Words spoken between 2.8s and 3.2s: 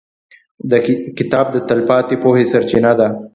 ده.